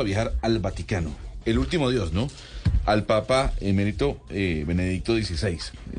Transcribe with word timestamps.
a 0.00 0.04
viajar 0.04 0.34
al 0.42 0.58
Vaticano, 0.58 1.10
el 1.44 1.58
último 1.58 1.90
Dios, 1.90 2.12
¿no? 2.12 2.28
Al 2.86 3.04
Papa 3.04 3.52
emérito 3.60 4.20
eh, 4.30 4.64
Benedicto 4.66 5.14
XVI. 5.14 5.58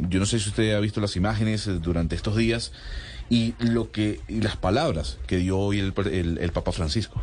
Yo 0.09 0.19
no 0.19 0.25
sé 0.25 0.39
si 0.39 0.49
usted 0.49 0.73
ha 0.75 0.79
visto 0.79 1.01
las 1.01 1.15
imágenes 1.15 1.67
eh, 1.67 1.73
durante 1.73 2.15
estos 2.15 2.35
días 2.35 2.71
y 3.29 3.55
lo 3.59 3.91
que 3.91 4.19
y 4.27 4.41
las 4.41 4.55
palabras 4.55 5.17
que 5.27 5.37
dio 5.37 5.57
hoy 5.57 5.79
el 5.79 6.51
Papa 6.53 6.71
Francisco. 6.71 7.21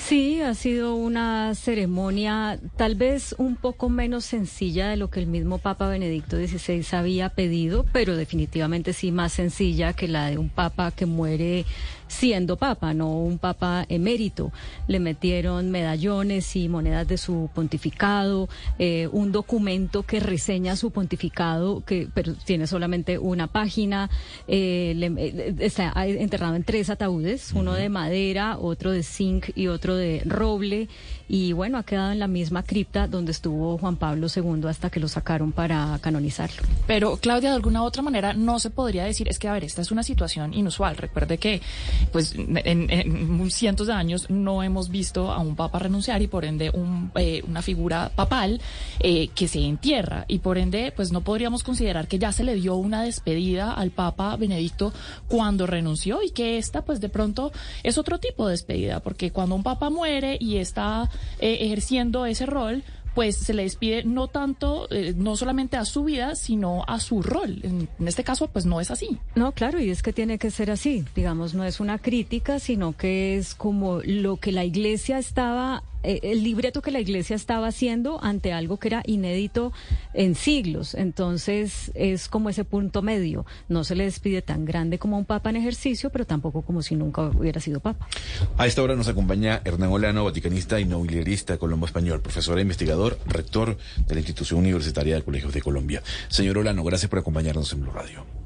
Sí, 0.00 0.40
ha 0.40 0.54
sido 0.54 0.94
una 0.94 1.54
ceremonia 1.54 2.58
tal 2.76 2.94
vez 2.94 3.34
un 3.38 3.54
poco 3.54 3.90
menos 3.90 4.24
sencilla 4.24 4.88
de 4.88 4.96
lo 4.96 5.10
que 5.10 5.20
el 5.20 5.26
mismo 5.26 5.58
Papa 5.58 5.88
Benedicto 5.88 6.36
XVI 6.36 6.84
había 6.92 7.28
pedido, 7.28 7.84
pero 7.92 8.16
definitivamente 8.16 8.92
sí 8.92 9.12
más 9.12 9.32
sencilla 9.32 9.92
que 9.92 10.08
la 10.08 10.26
de 10.26 10.38
un 10.38 10.48
Papa 10.48 10.90
que 10.90 11.06
muere 11.06 11.64
siendo 12.10 12.56
papa, 12.56 12.92
no 12.92 13.12
un 13.12 13.38
papa 13.38 13.86
emérito. 13.88 14.52
Le 14.88 14.98
metieron 14.98 15.70
medallones 15.70 16.56
y 16.56 16.68
monedas 16.68 17.06
de 17.06 17.16
su 17.16 17.48
pontificado, 17.54 18.48
eh, 18.78 19.08
un 19.12 19.32
documento 19.32 20.02
que 20.02 20.20
reseña 20.20 20.76
su 20.76 20.90
pontificado, 20.90 21.84
que 21.84 22.08
pero 22.12 22.34
tiene 22.34 22.66
solamente 22.66 23.18
una 23.18 23.46
página, 23.46 24.10
eh, 24.48 24.94
eh, 24.98 25.54
está 25.60 25.92
enterrado 26.04 26.56
en 26.56 26.64
tres 26.64 26.90
ataúdes, 26.90 27.52
uno 27.54 27.74
de 27.74 27.88
madera, 27.88 28.58
otro 28.58 28.90
de 28.90 29.04
zinc 29.04 29.50
y 29.54 29.68
otro 29.68 29.89
de 29.96 30.22
roble, 30.26 30.88
y 31.32 31.52
bueno, 31.52 31.78
ha 31.78 31.84
quedado 31.84 32.10
en 32.10 32.18
la 32.18 32.26
misma 32.26 32.64
cripta 32.64 33.06
donde 33.06 33.30
estuvo 33.30 33.78
Juan 33.78 33.94
Pablo 33.94 34.26
II 34.34 34.66
hasta 34.68 34.90
que 34.90 34.98
lo 34.98 35.06
sacaron 35.06 35.52
para 35.52 35.96
canonizarlo. 36.00 36.60
Pero 36.88 37.18
Claudia, 37.18 37.50
de 37.50 37.54
alguna 37.54 37.82
u 37.82 37.84
otra 37.84 38.02
manera, 38.02 38.32
no 38.32 38.58
se 38.58 38.70
podría 38.70 39.04
decir, 39.04 39.28
es 39.28 39.38
que 39.38 39.46
a 39.46 39.52
ver, 39.52 39.62
esta 39.62 39.80
es 39.80 39.92
una 39.92 40.02
situación 40.02 40.52
inusual. 40.52 40.96
Recuerde 40.96 41.38
que 41.38 41.62
pues 42.10 42.34
en, 42.36 43.50
cientos 43.52 43.86
de 43.86 43.92
años 43.92 44.28
no 44.28 44.64
hemos 44.64 44.88
visto 44.88 45.30
a 45.30 45.38
un 45.38 45.54
papa 45.54 45.78
renunciar 45.78 46.20
y 46.20 46.26
por 46.26 46.44
ende 46.44 46.72
eh, 47.14 47.42
una 47.46 47.62
figura 47.62 48.10
papal 48.16 48.60
eh, 48.98 49.28
que 49.28 49.46
se 49.46 49.60
entierra 49.60 50.24
y 50.26 50.40
por 50.40 50.58
ende 50.58 50.92
pues 50.96 51.12
no 51.12 51.20
podríamos 51.20 51.62
considerar 51.62 52.08
que 52.08 52.18
ya 52.18 52.32
se 52.32 52.42
le 52.42 52.56
dio 52.56 52.74
una 52.74 53.04
despedida 53.04 53.72
al 53.72 53.92
papa 53.92 54.34
Benedicto 54.34 54.92
cuando 55.28 55.68
renunció 55.68 56.24
y 56.24 56.30
que 56.30 56.58
esta 56.58 56.82
pues 56.82 57.00
de 57.00 57.08
pronto 57.08 57.52
es 57.84 57.98
otro 57.98 58.18
tipo 58.18 58.46
de 58.46 58.52
despedida 58.52 58.98
porque 58.98 59.30
cuando 59.30 59.54
un 59.54 59.62
papa 59.62 59.90
muere 59.90 60.36
y 60.40 60.56
está 60.56 61.08
eh, 61.38 61.58
ejerciendo 61.60 62.26
ese 62.26 62.46
rol 62.46 62.82
pues 63.14 63.36
se 63.36 63.54
le 63.54 63.64
despide 63.64 64.04
no 64.04 64.28
tanto, 64.28 64.86
eh, 64.90 65.14
no 65.16 65.36
solamente 65.36 65.76
a 65.76 65.84
su 65.84 66.04
vida, 66.04 66.34
sino 66.36 66.84
a 66.86 67.00
su 67.00 67.22
rol. 67.22 67.60
En, 67.62 67.88
este 68.06 68.24
caso, 68.24 68.48
pues 68.48 68.66
no 68.66 68.80
es 68.80 68.90
así. 68.90 69.18
No, 69.34 69.52
claro, 69.52 69.80
y 69.80 69.90
es 69.90 70.02
que 70.02 70.12
tiene 70.12 70.38
que 70.38 70.50
ser 70.50 70.70
así. 70.70 71.04
Digamos, 71.14 71.54
no 71.54 71.64
es 71.64 71.80
una 71.80 71.98
crítica, 71.98 72.58
sino 72.58 72.96
que 72.96 73.36
es 73.36 73.54
como 73.54 74.00
lo 74.04 74.36
que 74.36 74.52
la 74.52 74.64
iglesia 74.64 75.18
estaba 75.18 75.82
eh, 76.02 76.20
el 76.22 76.42
libreto 76.42 76.82
que 76.82 76.90
la 76.90 77.00
iglesia 77.00 77.36
estaba 77.36 77.68
haciendo 77.68 78.22
ante 78.22 78.52
algo 78.52 78.78
que 78.78 78.88
era 78.88 79.02
inédito 79.06 79.72
en 80.14 80.34
siglos. 80.34 80.94
Entonces 80.94 81.90
es 81.94 82.28
como 82.28 82.48
ese 82.50 82.64
punto 82.64 83.02
medio. 83.02 83.46
No 83.68 83.84
se 83.84 83.94
le 83.94 84.04
despide 84.04 84.42
tan 84.42 84.64
grande 84.64 84.98
como 84.98 85.18
un 85.18 85.24
papa 85.24 85.50
en 85.50 85.56
ejercicio, 85.56 86.10
pero 86.10 86.26
tampoco 86.26 86.62
como 86.62 86.82
si 86.82 86.96
nunca 86.96 87.22
hubiera 87.22 87.60
sido 87.60 87.80
papa. 87.80 88.08
A 88.56 88.66
esta 88.66 88.82
hora 88.82 88.96
nos 88.96 89.08
acompaña 89.08 89.60
Hernán 89.64 89.90
Olano, 89.90 90.24
vaticanista 90.24 90.80
y 90.80 90.84
nobiliarista 90.84 91.58
colombo 91.58 91.86
español, 91.86 92.20
profesor 92.20 92.58
e 92.58 92.62
investigador, 92.62 93.18
rector 93.26 93.76
de 94.06 94.14
la 94.14 94.20
Institución 94.20 94.60
Universitaria 94.60 95.14
de 95.14 95.22
Colegios 95.22 95.52
de 95.52 95.62
Colombia. 95.62 96.02
Señor 96.28 96.58
Olano, 96.58 96.82
gracias 96.84 97.08
por 97.08 97.18
acompañarnos 97.18 97.72
en 97.72 97.80
Blue 97.82 97.92
Radio. 97.92 98.39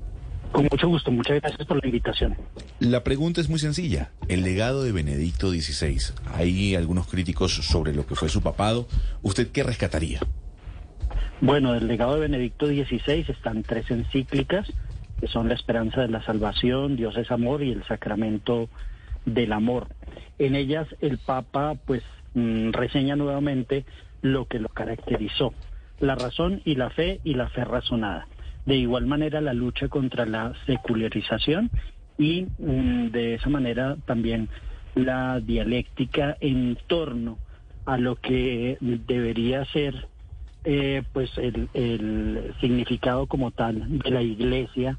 Con 0.55 0.69
mucho 0.71 0.87
gusto, 0.87 1.11
muchas 1.11 1.41
gracias 1.41 1.67
por 1.67 1.83
la 1.83 1.87
invitación. 1.89 2.37
La 2.79 3.03
pregunta 3.03 3.41
es 3.41 3.49
muy 3.49 3.59
sencilla. 3.59 4.13
El 4.29 4.45
legado 4.45 4.85
de 4.85 4.93
Benedicto 4.93 5.51
XVI. 5.51 6.15
Hay 6.33 6.77
algunos 6.77 7.09
críticos 7.09 7.53
sobre 7.53 7.93
lo 7.93 8.07
que 8.07 8.15
fue 8.15 8.29
su 8.29 8.41
papado. 8.41 8.87
¿Usted 9.23 9.49
qué 9.51 9.65
rescataría? 9.65 10.21
Bueno, 11.41 11.73
del 11.73 11.89
legado 11.89 12.15
de 12.15 12.21
Benedicto 12.21 12.69
XVI 12.69 13.25
están 13.27 13.65
tres 13.65 13.91
encíclicas, 13.91 14.73
que 15.21 15.27
son 15.27 15.49
la 15.49 15.55
esperanza 15.55 16.03
de 16.03 16.09
la 16.09 16.25
salvación, 16.25 16.95
Dios 16.95 17.17
es 17.17 17.33
amor 17.33 17.65
y 17.65 17.73
el 17.73 17.83
sacramento 17.89 18.69
del 19.27 19.53
amor. 19.53 19.89
En 20.39 20.55
ellas 20.55 20.87
el 21.01 21.19
Papa 21.19 21.75
pues 21.85 22.05
mm, 22.35 22.71
reseña 22.71 23.17
nuevamente 23.17 23.85
lo 24.23 24.47
que 24.47 24.61
lo 24.61 24.69
caracterizó, 24.69 25.53
la 25.99 26.15
razón 26.15 26.63
y 26.65 26.77
la 26.77 26.91
fe 26.91 27.19
y 27.25 27.35
la 27.35 27.49
fe 27.49 27.65
razonada. 27.65 28.29
De 28.67 28.77
igual 28.77 29.07
manera, 29.07 29.41
la 29.41 29.53
lucha 29.53 29.89
contra 29.89 30.25
la 30.27 30.55
secularización 30.67 31.71
y 32.19 32.47
mm, 32.59 33.11
de 33.11 33.35
esa 33.35 33.49
manera 33.51 33.97
también 34.07 34.49
la 34.95 35.41
dialéctica 35.41 36.37
en 36.41 36.79
torno 36.87 37.39
a 37.85 37.99
lo 37.99 38.17
que 38.17 38.79
debería 38.81 39.65
ser 39.67 40.07
eh, 40.65 41.03
pues 41.13 41.31
el, 41.37 42.55
significado 42.61 43.27
como 43.27 43.51
tal 43.51 43.99
de 43.99 44.11
la 44.11 44.23
iglesia 44.23 44.97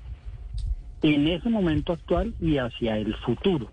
en 1.01 1.27
ese 1.27 1.49
momento 1.49 1.93
actual 1.93 2.33
y 2.39 2.57
hacia 2.57 2.97
el 2.97 3.15
futuro. 3.15 3.71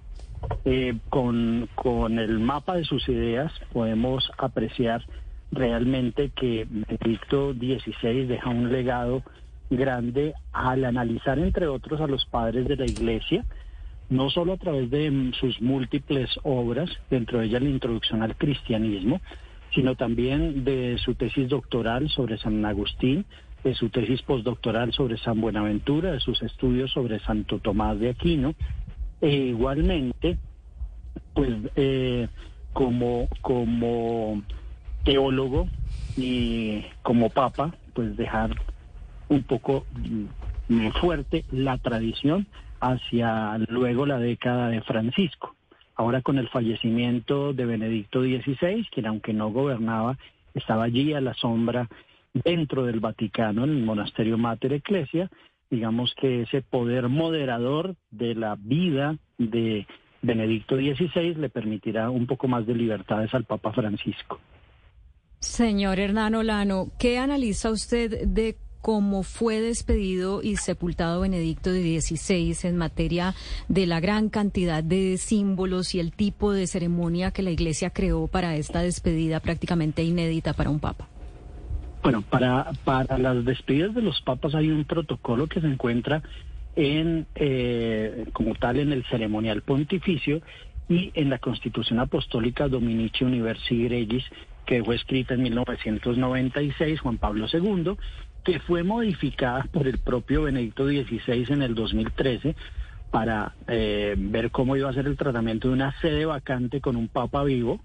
Eh, 0.65 0.97
con, 1.09 1.69
con 1.75 2.19
el 2.19 2.41
mapa 2.41 2.77
de 2.77 2.85
sus 2.85 3.09
ideas 3.09 3.53
podemos 3.73 4.31
apreciar 4.39 5.05
realmente 5.53 6.31
que 6.31 6.67
Benedicto 6.69 7.53
XVI 7.53 8.27
deja 8.27 8.49
un 8.49 8.73
legado 8.73 9.23
grande 9.77 10.35
al 10.53 10.85
analizar, 10.85 11.39
entre 11.39 11.67
otros, 11.67 12.01
a 12.01 12.07
los 12.07 12.25
padres 12.27 12.67
de 12.69 12.77
la 12.77 12.85
Iglesia, 12.85 13.45
no 14.09 14.31
solo 14.31 14.53
a 14.53 14.57
través 14.59 14.91
de 14.91 15.11
mm, 15.11 15.33
sus 15.35 15.61
múltiples 15.61 16.31
obras, 16.43 16.91
dentro 17.11 17.39
de 17.39 17.47
ellas 17.47 17.63
la 17.63 17.71
introducción 17.71 18.23
al 18.23 18.37
cristianismo, 18.37 19.21
sino 19.75 19.95
también 19.95 20.65
de 20.65 20.99
su 20.99 21.15
tesis 21.15 21.49
doctoral 21.49 22.09
sobre 22.11 22.39
San 22.39 22.65
Agustín, 22.65 23.25
de 23.65 23.75
su 23.75 23.89
tesis 23.91 24.21
postdoctoral 24.23 24.93
sobre 24.93 25.17
San 25.19 25.41
Buenaventura, 25.41 26.13
de 26.13 26.21
sus 26.21 26.43
estudios 26.43 26.91
sobre 26.91 27.21
Santo 27.21 27.59
Tomás 27.59 27.99
de 27.99 28.11
Aquino, 28.11 28.55
e 29.21 29.31
igualmente, 29.31 30.37
pues 31.33 31.51
eh, 31.77 32.29
como, 32.73 33.29
como 33.41 34.43
teólogo 35.05 35.69
y 36.17 36.85
como 37.03 37.31
papa, 37.31 37.75
pues 37.95 38.17
dejar 38.17 38.57
un 39.33 39.43
poco 39.43 39.87
mm, 40.69 40.89
fuerte 41.01 41.45
la 41.51 41.79
tradición 41.79 42.47
hacia 42.81 43.59
luego 43.69 44.07
la 44.07 44.19
década 44.19 44.69
de 44.69 44.83
Francisco. 44.83 45.55
Ahora 45.95 46.23
con 46.23 46.39
el 46.39 46.49
fallecimiento 46.49 47.53
de 47.53 47.65
Benedicto 47.65 48.23
XVI, 48.23 48.87
quien 48.93 49.07
aunque 49.07 49.33
no 49.33 49.51
gobernaba, 49.51 50.19
estaba 50.55 50.85
allí 50.85 51.13
a 51.13 51.21
la 51.21 51.35
sombra 51.35 51.89
dentro 52.33 52.85
del 52.85 53.01
Vaticano, 53.01 53.65
en 53.65 53.71
el 53.71 53.85
monasterio 53.85 54.39
Mater 54.39 54.73
Ecclesia, 54.73 55.31
digamos 55.71 56.15
que 56.21 56.43
ese 56.43 56.63
poder 56.63 57.09
moderador 57.09 57.95
de 58.11 58.35
la 58.35 58.57
vida 58.59 59.17
de 59.39 59.87
Benedicto 60.21 60.77
XVI 60.77 61.35
le 61.35 61.49
permitirá 61.49 62.11
un 62.11 62.27
poco 62.27 62.49
más 62.49 62.67
de 62.67 62.75
libertades 62.75 63.33
al 63.35 63.45
Papa 63.45 63.73
Francisco. 63.73 64.39
Señor 65.41 65.99
Hernán 65.99 66.37
Olano, 66.37 66.93
¿qué 66.99 67.19
analiza 67.19 67.71
usted 67.71 68.27
de 68.29 68.57
cómo 68.83 69.23
fue 69.23 69.61
despedido 69.61 70.43
y 70.43 70.57
sepultado 70.57 71.21
Benedicto 71.21 71.71
XVI 71.71 72.55
en 72.65 72.77
materia 72.77 73.35
de 73.69 73.87
la 73.87 74.01
gran 74.01 74.29
cantidad 74.29 74.83
de 74.83 75.17
símbolos 75.17 75.95
y 75.95 76.01
el 76.01 76.13
tipo 76.13 76.53
de 76.53 76.67
ceremonia 76.67 77.31
que 77.31 77.43
la 77.43 77.51
Iglesia 77.51 77.91
creó 77.91 78.27
para 78.27 78.57
esta 78.57 78.83
despedida 78.83 79.41
prácticamente 79.41 80.03
inédita 80.03 80.53
para 80.53 80.69
un 80.69 80.81
papa. 80.81 81.09
Bueno, 82.03 82.23
para, 82.23 82.73
para 82.85 83.17
las 83.17 83.45
despedidas 83.45 83.95
de 83.95 84.03
los 84.03 84.21
papas 84.21 84.57
hay 84.57 84.71
un 84.71 84.85
protocolo 84.85 85.47
que 85.47 85.61
se 85.61 85.69
encuentra 85.69 86.23
en 86.75 87.27
eh, 87.37 88.27
como 88.33 88.57
tal 88.57 88.81
en 88.81 88.93
el 88.93 89.05
ceremonial 89.05 89.63
pontificio 89.63 90.43
y 90.89 91.13
en 91.15 91.31
la 91.31 91.39
Constitución 91.39 92.01
Apostólica 92.01 92.67
Dominici 92.67 93.25
Universi 93.25 93.89
Regis 93.89 94.25
que 94.67 94.83
fue 94.85 94.95
escrita 94.95 95.35
en 95.35 95.43
1996, 95.43 97.01
Juan 97.01 97.19
Pablo 97.19 97.47
II, 97.53 97.97
que 98.45 98.61
fue 98.61 98.83
modificada 98.83 99.65
por 99.73 99.87
el 99.87 99.99
propio 99.99 100.43
Benedicto 100.43 100.87
XVI 100.87 101.47
en 101.49 101.63
el 101.63 101.75
2013 101.75 102.57
para 103.11 103.55
eh, 103.69 104.15
ver 104.17 104.51
cómo 104.51 104.75
iba 104.77 104.89
a 104.89 104.95
ser 104.95 105.07
el 105.07 105.17
tratamiento 105.17 105.69
de 105.69 105.75
una 105.75 105.93
sede 106.01 106.25
vacante 106.25 106.81
con 106.81 106.97
un 106.97 107.09
papa 107.09 107.45
vivo, 107.45 107.81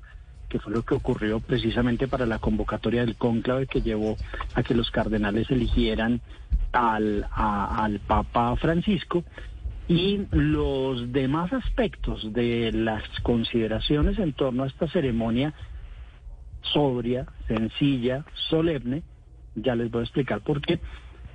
que 0.47 0.59
fue 0.59 0.71
lo 0.71 0.83
que 0.83 0.95
ocurrió 0.95 1.41
precisamente 1.41 2.07
para 2.07 2.25
la 2.25 2.39
convocatoria 2.39 3.01
del 3.01 3.17
cónclave 3.17 3.67
que 3.67 3.81
llevó 3.81 4.15
a 4.55 4.63
que 4.63 4.73
los 4.73 4.89
cardenales 4.89 5.51
eligieran 5.51 6.21
al, 6.71 7.27
al 7.31 7.99
Papa 7.99 8.55
Francisco. 8.55 9.25
Y 9.89 10.25
los 10.31 11.11
demás 11.11 11.51
aspectos 11.53 12.33
de 12.33 12.71
las 12.73 13.03
consideraciones 13.21 14.19
en 14.19 14.33
torno 14.33 14.63
a 14.63 14.67
esta 14.67 14.87
ceremonia 14.87 15.53
sobria, 16.61 17.25
sencilla, 17.47 18.25
solemne, 18.49 19.03
ya 19.57 19.75
les 19.75 19.91
voy 19.91 20.01
a 20.01 20.03
explicar 20.03 20.41
por 20.41 20.61
qué, 20.61 20.79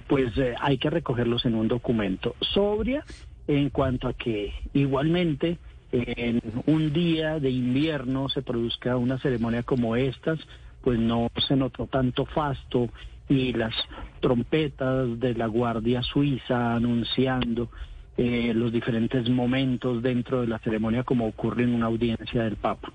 pues 0.09 0.37
eh, 0.39 0.55
hay 0.61 0.79
que 0.79 0.91
recogerlos 0.91 1.45
en 1.45 1.55
un 1.55 1.69
documento 1.69 2.35
sobria 2.41 3.05
en 3.47 3.71
cuanto 3.71 4.09
a 4.09 4.15
que 4.15 4.53
igualmente 4.73 5.59
en 5.91 6.41
un 6.67 6.93
día 6.93 7.39
de 7.39 7.51
invierno 7.51 8.29
se 8.29 8.43
produzca 8.43 8.97
una 8.97 9.19
ceremonia 9.19 9.63
como 9.63 9.95
estas, 9.95 10.39
pues 10.83 10.99
no 10.99 11.31
se 11.47 11.55
notó 11.55 11.87
tanto 11.87 12.25
fasto 12.25 12.89
y 13.29 13.53
las 13.53 13.75
trompetas 14.21 15.21
de 15.21 15.35
la 15.35 15.47
Guardia 15.47 16.03
Suiza 16.03 16.75
anunciando 16.75 17.69
eh, 18.17 18.53
los 18.55 18.73
diferentes 18.73 19.29
momentos 19.29 20.03
dentro 20.03 20.41
de 20.41 20.47
la 20.47 20.59
ceremonia 20.59 21.03
como 21.03 21.27
ocurre 21.27 21.65
en 21.65 21.75
una 21.75 21.87
audiencia 21.87 22.43
del 22.45 22.57
Papa. 22.57 22.93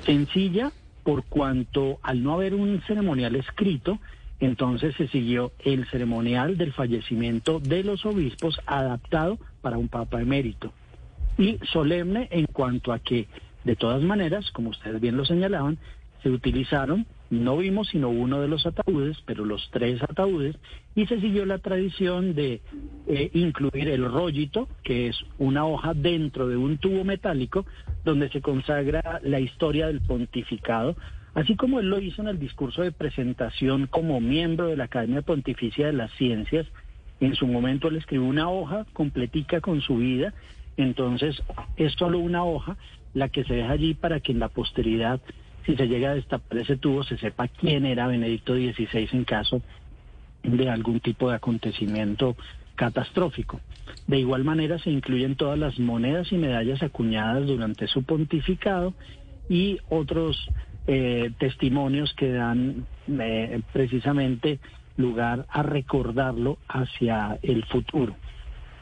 Sencilla 0.00 0.72
por 1.02 1.24
cuanto 1.24 1.98
al 2.02 2.22
no 2.22 2.32
haber 2.32 2.54
un 2.54 2.80
ceremonial 2.86 3.36
escrito, 3.36 3.98
entonces 4.40 4.94
se 4.96 5.08
siguió 5.08 5.52
el 5.64 5.86
ceremonial 5.86 6.56
del 6.56 6.72
fallecimiento 6.72 7.60
de 7.60 7.84
los 7.84 8.04
obispos 8.04 8.60
adaptado 8.66 9.38
para 9.60 9.78
un 9.78 9.88
Papa 9.88 10.20
emérito. 10.20 10.72
Y 11.38 11.58
solemne 11.72 12.28
en 12.30 12.46
cuanto 12.46 12.92
a 12.92 12.98
que, 12.98 13.26
de 13.64 13.76
todas 13.76 14.02
maneras, 14.02 14.50
como 14.52 14.70
ustedes 14.70 15.00
bien 15.00 15.16
lo 15.16 15.24
señalaban, 15.24 15.78
se 16.22 16.30
utilizaron, 16.30 17.06
no 17.30 17.58
vimos 17.58 17.88
sino 17.88 18.08
uno 18.08 18.40
de 18.40 18.48
los 18.48 18.66
ataúdes, 18.66 19.18
pero 19.26 19.44
los 19.44 19.68
tres 19.70 20.02
ataúdes, 20.02 20.56
y 20.94 21.06
se 21.06 21.20
siguió 21.20 21.44
la 21.44 21.58
tradición 21.58 22.34
de 22.34 22.60
eh, 23.06 23.30
incluir 23.34 23.88
el 23.88 24.04
rollito, 24.10 24.68
que 24.82 25.08
es 25.08 25.16
una 25.38 25.66
hoja 25.66 25.92
dentro 25.94 26.48
de 26.48 26.56
un 26.56 26.78
tubo 26.78 27.04
metálico, 27.04 27.66
donde 28.04 28.30
se 28.30 28.40
consagra 28.40 29.20
la 29.22 29.40
historia 29.40 29.86
del 29.86 30.00
pontificado, 30.00 30.96
así 31.34 31.56
como 31.56 31.80
él 31.80 31.90
lo 31.90 32.00
hizo 32.00 32.22
en 32.22 32.28
el 32.28 32.38
discurso 32.38 32.82
de 32.82 32.92
presentación 32.92 33.86
como 33.86 34.20
miembro 34.20 34.68
de 34.68 34.76
la 34.76 34.84
Academia 34.84 35.22
Pontificia 35.22 35.86
de 35.86 35.92
las 35.92 36.12
Ciencias. 36.12 36.66
En 37.20 37.34
su 37.34 37.46
momento 37.46 37.88
él 37.88 37.96
escribió 37.96 38.26
una 38.26 38.50
hoja 38.50 38.86
completica 38.92 39.60
con 39.60 39.80
su 39.80 39.98
vida 39.98 40.34
entonces, 40.76 41.40
es 41.76 41.92
solo 41.92 42.18
una 42.18 42.44
hoja 42.44 42.76
la 43.12 43.28
que 43.28 43.44
se 43.44 43.54
deja 43.54 43.72
allí 43.72 43.94
para 43.94 44.20
que 44.20 44.32
en 44.32 44.40
la 44.40 44.48
posteridad, 44.48 45.20
si 45.64 45.76
se 45.76 45.86
llega 45.86 46.10
a 46.10 46.14
destapar 46.14 46.58
ese 46.58 46.76
tubo, 46.76 47.04
se 47.04 47.16
sepa 47.18 47.48
quién 47.48 47.86
era 47.86 48.06
Benedicto 48.06 48.54
XVI 48.54 49.08
en 49.12 49.24
caso 49.24 49.62
de 50.42 50.68
algún 50.68 51.00
tipo 51.00 51.30
de 51.30 51.36
acontecimiento 51.36 52.36
catastrófico. 52.74 53.60
De 54.06 54.18
igual 54.18 54.44
manera 54.44 54.78
se 54.78 54.90
incluyen 54.90 55.36
todas 55.36 55.58
las 55.58 55.78
monedas 55.78 56.32
y 56.32 56.36
medallas 56.36 56.82
acuñadas 56.82 57.46
durante 57.46 57.86
su 57.86 58.02
pontificado 58.02 58.94
y 59.48 59.78
otros 59.88 60.48
eh, 60.86 61.30
testimonios 61.38 62.14
que 62.14 62.32
dan 62.32 62.86
eh, 63.08 63.60
precisamente 63.72 64.58
lugar 64.96 65.46
a 65.50 65.62
recordarlo 65.62 66.58
hacia 66.68 67.38
el 67.42 67.64
futuro. 67.64 68.14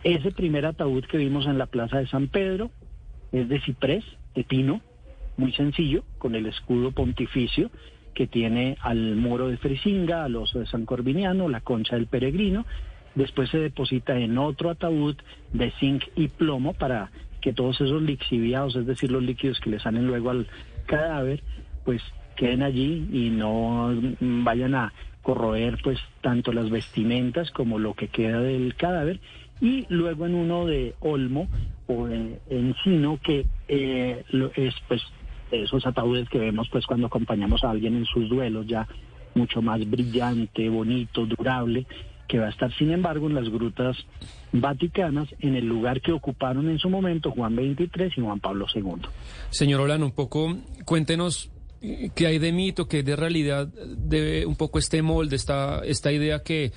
Ese 0.04 0.32
primer 0.32 0.66
ataúd 0.66 1.04
que 1.04 1.19
vimos 1.19 1.46
en 1.46 1.58
la 1.58 1.66
Plaza 1.66 1.99
de 1.99 2.08
San 2.08 2.28
Pedro 2.28 2.70
es 3.31 3.49
de 3.49 3.60
ciprés, 3.60 4.04
de 4.34 4.44
pino, 4.44 4.81
muy 5.37 5.52
sencillo, 5.52 6.04
con 6.19 6.34
el 6.34 6.46
escudo 6.46 6.90
pontificio 6.90 7.70
que 8.14 8.26
tiene 8.26 8.76
al 8.81 9.16
muro 9.16 9.49
de 9.49 9.56
Frisinga, 9.56 10.25
al 10.25 10.37
oso 10.37 10.58
de 10.58 10.66
San 10.66 10.84
Corbiniano, 10.84 11.49
la 11.49 11.60
concha 11.60 11.96
del 11.96 12.06
peregrino. 12.06 12.66
Después 13.14 13.50
se 13.50 13.58
deposita 13.58 14.19
en 14.19 14.38
otro 14.38 14.70
ataúd 14.70 15.16
de 15.52 15.70
zinc 15.78 16.04
y 16.16 16.28
plomo 16.28 16.75
para 16.75 17.10
que 17.40 17.52
todos 17.52 17.81
esos 17.81 18.02
lixiviados, 18.02 18.76
es 18.76 18.87
decir, 18.87 19.10
los 19.10 19.22
líquidos 19.22 19.60
que 19.60 19.70
le 19.70 19.81
salen 19.81 20.06
luego 20.06 20.31
al 20.31 20.46
cadáver, 20.87 21.43
pues 21.84 22.02
queden 22.37 22.62
allí 22.62 23.08
y 23.12 23.31
no 23.31 23.94
vayan 24.20 24.75
a 24.75 24.93
corroer 25.23 25.79
pues 25.82 25.99
tanto 26.20 26.52
las 26.52 26.70
vestimentas 26.70 27.50
como 27.50 27.79
lo 27.79 27.94
que 27.94 28.08
queda 28.08 28.40
del 28.40 28.75
cadáver 28.75 29.20
y 29.61 29.87
luego 29.88 30.26
en 30.26 30.34
uno 30.34 30.67
de 30.67 30.94
olmo 31.00 31.49
o 31.87 32.06
de 32.06 32.40
encino 32.50 33.20
que 33.23 33.46
eh, 33.69 34.25
es 34.56 34.75
pues 34.88 35.02
esos 35.52 35.87
ataúdes 35.87 36.29
que 36.29 36.38
vemos 36.38 36.69
pues 36.70 36.87
cuando 36.87 37.06
acompañamos 37.06 37.62
a 37.62 37.70
alguien 37.70 37.96
en 37.96 38.06
sus 38.06 38.28
duelos 38.28 38.67
ya 38.67 38.88
mucho 39.35 39.62
más 39.62 39.88
brillante, 39.88 40.69
bonito, 40.69 41.25
durable, 41.25 41.87
que 42.28 42.38
va 42.38 42.46
a 42.46 42.50
estar 42.50 42.73
sin 42.76 42.90
embargo 42.90 43.28
en 43.28 43.35
las 43.35 43.49
grutas 43.49 43.96
vaticanas 44.52 45.28
en 45.40 45.56
el 45.56 45.67
lugar 45.67 46.00
que 46.00 46.12
ocuparon 46.12 46.69
en 46.69 46.78
su 46.78 46.88
momento 46.88 47.31
Juan 47.31 47.55
XXIII 47.55 48.12
y 48.17 48.20
Juan 48.20 48.40
Pablo 48.40 48.67
II. 48.75 48.82
Señor 49.50 49.81
Olano, 49.81 50.06
un 50.06 50.12
poco 50.12 50.56
cuéntenos 50.85 51.50
qué 52.14 52.26
hay 52.26 52.38
de 52.38 52.52
mito, 52.52 52.88
hay 52.90 53.02
de 53.02 53.17
realidad 53.17 53.67
de 53.67 54.46
un 54.46 54.56
poco 54.56 54.79
este 54.79 55.02
molde, 55.02 55.37
esta, 55.37 55.81
esta 55.84 56.12
idea 56.12 56.43
que 56.43 56.73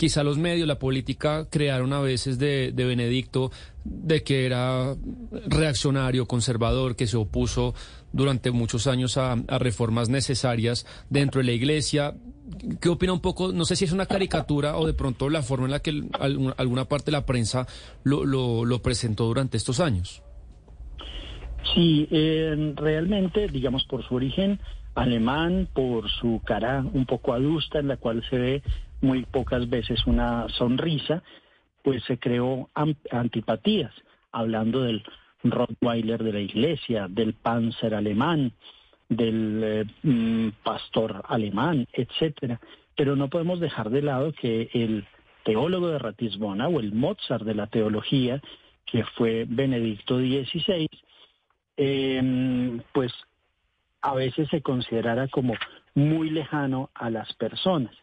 quizá 0.00 0.24
los 0.24 0.38
medios, 0.38 0.66
la 0.66 0.78
política 0.78 1.46
crearon 1.50 1.92
a 1.92 2.00
veces 2.00 2.38
de, 2.38 2.72
Benedicto 2.74 3.52
de 3.84 4.22
que 4.22 4.46
era 4.46 4.96
reaccionario, 5.46 6.26
conservador, 6.26 6.96
que 6.96 7.06
se 7.06 7.18
opuso 7.18 7.74
durante 8.10 8.50
muchos 8.50 8.86
años 8.86 9.18
a, 9.18 9.36
reformas 9.58 10.08
necesarias 10.08 10.86
dentro 11.10 11.40
de 11.40 11.44
la 11.48 11.52
iglesia. 11.52 12.16
¿Qué 12.80 12.88
opina 12.88 13.12
un 13.12 13.20
poco? 13.20 13.52
No 13.52 13.66
sé 13.66 13.76
si 13.76 13.84
es 13.84 13.92
una 13.92 14.06
caricatura 14.06 14.78
o 14.78 14.86
de 14.86 14.94
pronto 14.94 15.28
la 15.28 15.42
forma 15.42 15.66
en 15.66 15.72
la 15.72 15.80
que 15.80 16.02
alguna 16.56 16.86
parte 16.86 17.10
de 17.10 17.12
la 17.12 17.26
prensa 17.26 17.66
lo, 18.02 18.24
lo, 18.24 18.82
presentó 18.82 19.26
durante 19.26 19.58
estos 19.58 19.80
años. 19.80 20.22
Sí, 21.74 22.08
eh, 22.10 22.74
realmente, 22.76 23.48
digamos, 23.48 23.84
por 23.84 24.02
su 24.04 24.14
origen 24.14 24.58
alemán, 24.94 25.68
por 25.72 26.10
su 26.10 26.40
cara 26.44 26.84
un 26.92 27.06
poco 27.06 27.32
adusta 27.32 27.78
en 27.78 27.88
la 27.88 27.96
cual 27.96 28.24
se 28.28 28.38
ve 28.38 28.62
muy 29.00 29.24
pocas 29.24 29.68
veces 29.68 30.06
una 30.06 30.48
sonrisa, 30.48 31.22
pues 31.82 32.02
se 32.04 32.18
creó 32.18 32.68
antipatías, 33.10 33.92
hablando 34.32 34.82
del 34.82 35.02
Rottweiler 35.42 36.22
de 36.22 36.32
la 36.32 36.40
iglesia, 36.40 37.06
del 37.08 37.32
Panzer 37.34 37.94
alemán, 37.94 38.52
del 39.08 39.60
eh, 39.64 39.84
mm, 40.02 40.48
pastor 40.62 41.22
alemán, 41.28 41.86
etcétera. 41.92 42.60
Pero 42.96 43.16
no 43.16 43.28
podemos 43.28 43.60
dejar 43.60 43.90
de 43.90 44.02
lado 44.02 44.32
que 44.32 44.68
el 44.74 45.06
teólogo 45.44 45.88
de 45.88 45.98
Ratisbona 45.98 46.68
o 46.68 46.80
el 46.80 46.92
Mozart 46.92 47.44
de 47.44 47.54
la 47.54 47.66
teología, 47.66 48.42
que 48.84 49.04
fue 49.16 49.46
Benedicto 49.48 50.18
XVI, 50.18 50.88
em, 51.82 52.82
pues 52.92 53.10
a 54.02 54.14
veces 54.14 54.48
se 54.50 54.60
considerara 54.60 55.28
como 55.28 55.54
muy 55.94 56.28
lejano 56.28 56.90
a 56.94 57.08
las 57.08 57.32
personas. 57.34 57.94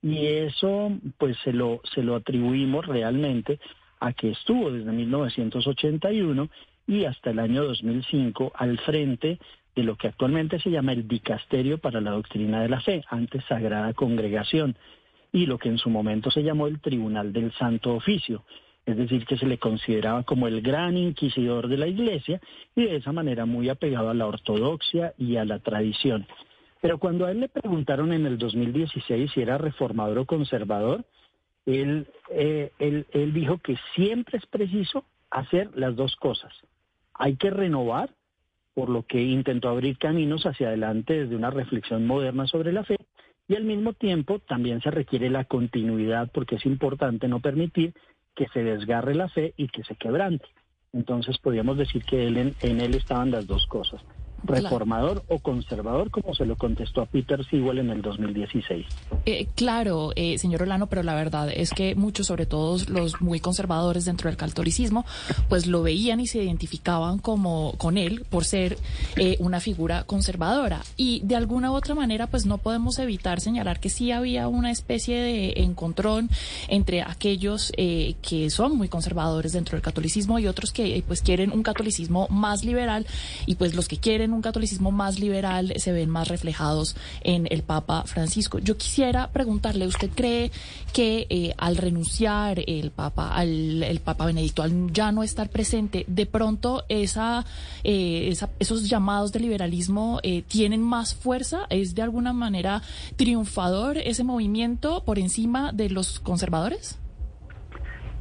Y 0.00 0.24
eso 0.26 0.90
pues 1.18 1.36
se 1.44 1.52
lo, 1.52 1.82
se 1.94 2.02
lo 2.02 2.14
atribuimos 2.14 2.86
realmente 2.86 3.60
a 4.00 4.14
que 4.14 4.30
estuvo 4.30 4.70
desde 4.70 4.90
1981 4.90 6.48
y 6.86 7.04
hasta 7.04 7.30
el 7.30 7.38
año 7.38 7.64
2005 7.64 8.52
al 8.54 8.78
frente 8.78 9.38
de 9.74 9.82
lo 9.82 9.96
que 9.96 10.08
actualmente 10.08 10.58
se 10.58 10.70
llama 10.70 10.92
el 10.92 11.06
Dicasterio 11.06 11.76
para 11.76 12.00
la 12.00 12.12
Doctrina 12.12 12.62
de 12.62 12.70
la 12.70 12.80
Fe, 12.80 13.04
antes 13.10 13.44
Sagrada 13.44 13.92
Congregación, 13.92 14.76
y 15.30 15.44
lo 15.44 15.58
que 15.58 15.68
en 15.68 15.76
su 15.76 15.90
momento 15.90 16.30
se 16.30 16.42
llamó 16.42 16.68
el 16.68 16.80
Tribunal 16.80 17.34
del 17.34 17.52
Santo 17.52 17.94
Oficio, 17.94 18.44
es 18.86 18.96
decir, 18.96 19.26
que 19.26 19.36
se 19.36 19.46
le 19.46 19.58
consideraba 19.58 20.22
como 20.22 20.46
el 20.46 20.62
gran 20.62 20.96
inquisidor 20.96 21.66
de 21.66 21.76
la 21.76 21.88
Iglesia 21.88 22.40
y 22.76 22.84
de 22.84 22.96
esa 22.96 23.12
manera 23.12 23.44
muy 23.44 23.68
apegado 23.68 24.10
a 24.10 24.14
la 24.14 24.26
ortodoxia 24.26 25.12
y 25.18 25.36
a 25.36 25.44
la 25.44 25.58
tradición. 25.58 26.26
Pero 26.80 26.98
cuando 26.98 27.26
a 27.26 27.32
él 27.32 27.40
le 27.40 27.48
preguntaron 27.48 28.12
en 28.12 28.26
el 28.26 28.38
2016 28.38 29.32
si 29.32 29.42
era 29.42 29.58
reformador 29.58 30.18
o 30.18 30.24
conservador, 30.24 31.04
él, 31.66 32.06
eh, 32.30 32.70
él, 32.78 33.06
él 33.10 33.32
dijo 33.32 33.58
que 33.58 33.76
siempre 33.96 34.38
es 34.38 34.46
preciso 34.46 35.04
hacer 35.30 35.70
las 35.74 35.96
dos 35.96 36.14
cosas. 36.14 36.52
Hay 37.12 37.34
que 37.36 37.50
renovar, 37.50 38.10
por 38.72 38.88
lo 38.88 39.02
que 39.02 39.20
intentó 39.20 39.68
abrir 39.68 39.98
caminos 39.98 40.46
hacia 40.46 40.68
adelante 40.68 41.24
desde 41.24 41.34
una 41.34 41.50
reflexión 41.50 42.06
moderna 42.06 42.46
sobre 42.46 42.72
la 42.72 42.84
fe, 42.84 42.98
y 43.48 43.56
al 43.56 43.64
mismo 43.64 43.92
tiempo 43.94 44.38
también 44.40 44.80
se 44.80 44.90
requiere 44.90 45.30
la 45.30 45.44
continuidad 45.44 46.30
porque 46.32 46.56
es 46.56 46.66
importante 46.66 47.26
no 47.26 47.40
permitir 47.40 47.94
que 48.36 48.46
se 48.48 48.62
desgarre 48.62 49.14
la 49.16 49.28
fe 49.28 49.54
y 49.56 49.66
que 49.66 49.82
se 49.82 49.96
quebrante. 49.96 50.46
Entonces 50.92 51.38
podríamos 51.38 51.76
decir 51.76 52.04
que 52.04 52.28
él, 52.28 52.54
en 52.60 52.80
él 52.80 52.94
estaban 52.94 53.32
las 53.32 53.46
dos 53.48 53.66
cosas 53.66 54.00
reformador 54.46 55.24
o 55.28 55.38
conservador, 55.38 56.10
como 56.10 56.34
se 56.34 56.44
lo 56.46 56.56
contestó 56.56 57.02
a 57.02 57.06
Peter 57.06 57.44
Sewell 57.44 57.78
en 57.78 57.90
el 57.90 58.02
2016. 58.02 58.86
Eh, 59.24 59.46
claro, 59.54 60.12
eh, 60.16 60.38
señor 60.38 60.62
Olano, 60.62 60.86
pero 60.86 61.02
la 61.02 61.14
verdad 61.14 61.50
es 61.52 61.70
que 61.70 61.94
muchos, 61.94 62.26
sobre 62.26 62.46
todo 62.46 62.78
los 62.88 63.20
muy 63.20 63.40
conservadores 63.40 64.04
dentro 64.04 64.28
del 64.28 64.36
catolicismo, 64.36 65.04
pues 65.48 65.66
lo 65.66 65.82
veían 65.82 66.20
y 66.20 66.26
se 66.26 66.42
identificaban 66.42 67.18
como 67.18 67.74
con 67.78 67.98
él 67.98 68.24
por 68.28 68.44
ser 68.44 68.78
eh, 69.16 69.36
una 69.40 69.60
figura 69.60 70.04
conservadora. 70.04 70.82
Y 70.96 71.20
de 71.24 71.36
alguna 71.36 71.70
u 71.72 71.74
otra 71.74 71.94
manera, 71.94 72.26
pues 72.26 72.46
no 72.46 72.58
podemos 72.58 72.98
evitar 72.98 73.40
señalar 73.40 73.80
que 73.80 73.88
sí 73.88 74.12
había 74.12 74.48
una 74.48 74.70
especie 74.70 75.20
de 75.20 75.54
encontrón 75.56 76.30
entre 76.68 77.02
aquellos 77.02 77.72
que 77.76 78.50
son 78.50 78.76
muy 78.76 78.88
conservadores 78.88 79.52
dentro 79.52 79.76
del 79.76 79.82
catolicismo 79.82 80.38
y 80.38 80.46
otros 80.46 80.72
que 80.72 81.02
pues 81.06 81.22
quieren 81.22 81.52
un 81.52 81.62
catolicismo 81.62 82.26
más 82.30 82.64
liberal 82.64 83.06
y 83.46 83.56
pues 83.56 83.74
los 83.74 83.88
que 83.88 83.98
quieren 83.98 84.32
un 84.36 84.42
catolicismo 84.42 84.92
más 84.92 85.18
liberal 85.18 85.72
se 85.76 85.92
ven 85.92 86.10
más 86.10 86.28
reflejados 86.28 86.96
en 87.22 87.48
el 87.50 87.62
Papa 87.62 88.04
Francisco. 88.04 88.58
Yo 88.58 88.76
quisiera 88.76 89.30
preguntarle, 89.32 89.86
¿usted 89.86 90.10
cree 90.14 90.50
que 90.92 91.26
eh, 91.28 91.54
al 91.58 91.76
renunciar 91.76 92.62
el 92.66 92.90
Papa, 92.90 93.34
al 93.34 93.82
el 93.82 94.00
Papa 94.00 94.26
Benedicto, 94.26 94.62
al 94.62 94.92
ya 94.92 95.12
no 95.12 95.22
estar 95.22 95.48
presente, 95.48 96.04
de 96.06 96.26
pronto 96.26 96.84
esa, 96.88 97.44
eh, 97.82 98.34
esos 98.58 98.88
llamados 98.88 99.32
de 99.32 99.40
liberalismo 99.40 100.20
eh, 100.22 100.42
tienen 100.42 100.82
más 100.82 101.14
fuerza? 101.14 101.66
¿Es 101.70 101.94
de 101.94 102.02
alguna 102.02 102.32
manera 102.32 102.82
triunfador 103.16 103.98
ese 103.98 104.24
movimiento 104.24 105.02
por 105.04 105.18
encima 105.18 105.72
de 105.72 105.90
los 105.90 106.20
conservadores? 106.20 106.98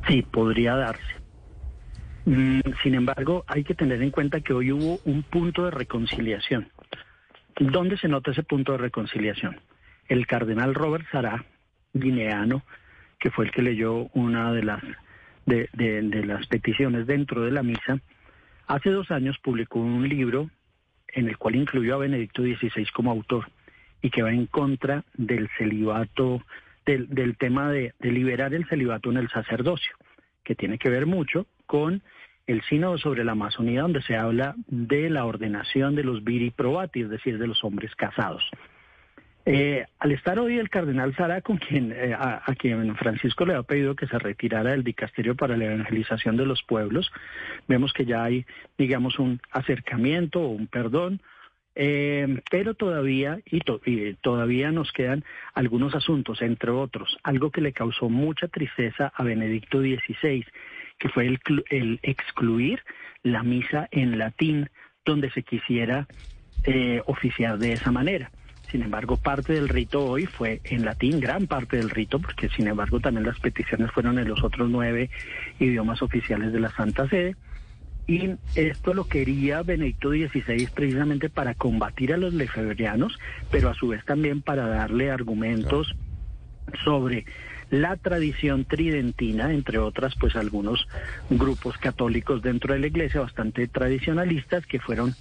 Sí, 0.07 0.21
podría 0.21 0.75
darse. 0.75 1.24
Mm, 2.25 2.61
sin 2.81 2.95
embargo, 2.95 3.45
hay 3.47 3.63
que 3.63 3.75
tener 3.75 4.01
en 4.01 4.09
cuenta 4.09 4.41
que 4.41 4.53
hoy 4.53 4.71
hubo 4.71 4.99
un 5.05 5.21
punto 5.23 5.65
de 5.65 5.71
reconciliación. 5.71 6.69
¿Dónde 7.59 7.97
se 7.97 8.07
nota 8.07 8.31
ese 8.31 8.43
punto 8.43 8.71
de 8.73 8.79
reconciliación? 8.79 9.59
El 10.07 10.25
cardenal 10.25 10.73
Robert 10.73 11.05
Sará, 11.11 11.45
guineano, 11.93 12.63
que 13.19 13.29
fue 13.29 13.45
el 13.45 13.51
que 13.51 13.61
leyó 13.61 14.09
una 14.13 14.51
de 14.53 14.63
las, 14.63 14.83
de, 15.45 16.23
las 16.25 16.47
peticiones 16.47 17.05
dentro 17.05 17.43
de 17.43 17.51
la 17.51 17.63
misa, 17.63 17.99
hace 18.67 18.89
dos 18.89 19.11
años 19.11 19.37
publicó 19.37 19.79
un 19.79 20.09
libro 20.09 20.49
en 21.07 21.27
el 21.27 21.37
cual 21.37 21.55
incluyó 21.55 21.95
a 21.95 21.99
Benedicto 21.99 22.41
XVI 22.41 22.87
como 22.93 23.11
autor 23.11 23.49
y 24.01 24.09
que 24.09 24.23
va 24.23 24.31
en 24.31 24.47
contra 24.47 25.03
del 25.13 25.47
celibato, 25.57 26.43
del, 26.85 27.07
del 27.09 27.37
tema 27.37 27.71
de, 27.71 27.93
de 27.99 28.11
liberar 28.11 28.53
el 28.53 28.67
celibato 28.67 29.11
en 29.11 29.17
el 29.17 29.29
sacerdocio, 29.29 29.95
que 30.43 30.55
tiene 30.55 30.77
que 30.77 30.89
ver 30.89 31.05
mucho 31.05 31.47
con 31.67 32.03
el 32.47 32.61
sínodo 32.63 32.97
sobre 32.97 33.23
la 33.23 33.33
Amazonía, 33.33 33.81
donde 33.81 34.01
se 34.03 34.15
habla 34.15 34.55
de 34.67 35.09
la 35.09 35.25
ordenación 35.25 35.95
de 35.95 36.03
los 36.03 36.23
viri 36.23 36.51
probati, 36.51 37.01
es 37.01 37.09
decir, 37.09 37.37
de 37.37 37.47
los 37.47 37.63
hombres 37.63 37.95
casados. 37.95 38.43
Eh, 39.47 39.85
al 39.99 40.11
estar 40.11 40.39
hoy 40.39 40.57
el 40.57 40.69
cardenal 40.69 41.15
Sara, 41.15 41.41
con 41.41 41.57
quien, 41.57 41.91
eh, 41.91 42.15
a, 42.17 42.41
quien 42.57 42.95
Francisco 42.95 43.45
le 43.45 43.53
ha 43.53 43.61
pedido 43.61 43.95
que 43.95 44.07
se 44.07 44.17
retirara 44.17 44.71
del 44.71 44.83
dicasterio 44.83 45.35
para 45.35 45.55
la 45.55 45.65
evangelización 45.65 46.35
de 46.35 46.47
los 46.47 46.63
pueblos, 46.63 47.11
vemos 47.67 47.93
que 47.93 48.05
ya 48.05 48.23
hay, 48.23 48.45
digamos, 48.75 49.19
un 49.19 49.39
acercamiento 49.51 50.41
o 50.41 50.47
un 50.47 50.65
perdón, 50.65 51.21
eh, 51.75 52.41
pero 52.49 52.73
todavía, 52.73 53.39
y, 53.45 53.59
y, 53.85 54.13
todavía 54.15 54.71
nos 54.71 54.91
quedan 54.91 55.23
algunos 55.53 55.93
asuntos, 55.93 56.41
entre 56.41 56.71
otros, 56.71 57.17
algo 57.21 57.51
que 57.51 57.61
le 57.61 57.73
causó 57.73 58.09
mucha 58.09 58.47
tristeza 58.47 59.11
a 59.13 59.23
Benedicto 59.23 59.79
XVI, 59.79 60.43
que 60.99 61.09
fue 61.09 61.27
el, 61.27 61.99
excluir 62.03 62.81
la 63.23 63.43
misa 63.43 63.87
en 63.91 64.17
latín 64.17 64.69
donde 65.05 65.29
se 65.31 65.43
quisiera 65.43 66.07
eh, 66.63 67.01
oficiar 67.05 67.57
de 67.57 67.73
esa 67.73 67.91
manera. 67.91 68.31
Sin 68.71 68.81
embargo, 68.81 69.17
parte 69.17 69.53
del 69.53 69.69
rito 69.69 70.03
hoy 70.03 70.25
fue 70.25 70.61
en 70.63 70.83
latín, 70.83 71.19
gran 71.19 71.47
parte 71.47 71.77
del 71.77 71.89
rito, 71.89 72.19
porque 72.19 72.49
sin 72.49 72.67
embargo 72.67 72.99
también 72.99 73.25
las 73.25 73.39
peticiones 73.39 73.91
fueron 73.91 74.17
en 74.19 74.27
los 74.27 74.43
otros 74.43 74.69
nueve 74.69 75.09
idiomas 75.59 76.01
oficiales 76.01 76.51
de 76.51 76.59
la 76.59 76.71
Santa 76.71 77.07
Sede. 77.07 77.35
Y 78.07 78.31
esto 78.55 78.93
lo 78.93 79.07
quería 79.07 79.63
Benedicto 79.63 80.11
XVI 80.11 80.67
precisamente 80.73 81.29
para 81.29 81.55
combatir 81.55 82.13
a 82.13 82.17
los 82.17 82.33
lefebvrianos, 82.33 83.17
pero 83.49 83.69
a 83.69 83.73
su 83.73 83.87
vez 83.87 84.03
también 84.05 84.41
para 84.41 84.67
darle 84.67 85.09
argumentos 85.09 85.95
sobre 86.83 87.25
la 87.69 87.95
tradición 87.97 88.65
tridentina, 88.65 89.51
entre 89.51 89.77
otras, 89.77 90.15
pues 90.19 90.35
algunos 90.35 90.87
grupos 91.29 91.77
católicos 91.77 92.41
dentro 92.41 92.73
de 92.73 92.79
la 92.79 92.87
iglesia 92.87 93.21
bastante 93.21 93.67
tradicionalistas 93.67 94.65
que 94.65 94.79
fueron 94.79 95.15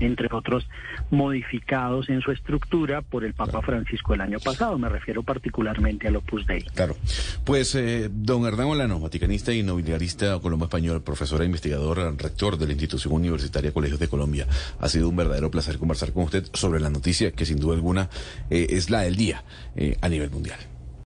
entre 0.00 0.28
otros, 0.30 0.66
modificados 1.10 2.08
en 2.08 2.20
su 2.20 2.30
estructura 2.30 3.02
por 3.02 3.24
el 3.24 3.34
Papa 3.34 3.62
Francisco 3.62 4.14
el 4.14 4.20
año 4.20 4.38
pasado. 4.38 4.78
Me 4.78 4.88
refiero 4.88 5.22
particularmente 5.22 6.08
al 6.08 6.16
Opus 6.16 6.46
Dei. 6.46 6.62
Claro. 6.62 6.96
Pues, 7.44 7.74
eh, 7.74 8.08
don 8.10 8.46
Hernán 8.46 8.68
Olano, 8.68 9.00
vaticanista 9.00 9.52
y 9.52 9.62
nobiliarista 9.62 10.38
colombo 10.40 10.66
español, 10.66 11.02
profesor 11.02 11.42
e 11.42 11.46
investigador, 11.46 11.98
rector 12.16 12.58
de 12.58 12.66
la 12.66 12.72
institución 12.72 13.12
universitaria 13.12 13.72
Colegios 13.72 14.00
de 14.00 14.08
Colombia. 14.08 14.46
Ha 14.80 14.88
sido 14.88 15.08
un 15.08 15.16
verdadero 15.16 15.50
placer 15.50 15.78
conversar 15.78 16.12
con 16.12 16.24
usted 16.24 16.46
sobre 16.52 16.80
la 16.80 16.90
noticia 16.90 17.32
que 17.32 17.46
sin 17.46 17.58
duda 17.58 17.74
alguna 17.74 18.08
eh, 18.50 18.66
es 18.70 18.90
la 18.90 19.00
del 19.00 19.16
día 19.16 19.42
eh, 19.76 19.96
a 20.00 20.08
nivel 20.08 20.30
mundial. 20.30 20.58